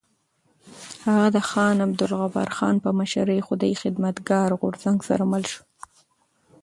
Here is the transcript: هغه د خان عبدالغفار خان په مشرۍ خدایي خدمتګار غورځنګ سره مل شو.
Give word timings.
هغه 1.05 1.27
د 1.35 1.37
خان 1.49 1.75
عبدالغفار 1.85 2.49
خان 2.57 2.75
په 2.83 2.89
مشرۍ 2.99 3.39
خدایي 3.47 3.75
خدمتګار 3.83 4.49
غورځنګ 4.61 4.99
سره 5.09 5.23
مل 5.31 5.43
شو. 5.51 5.63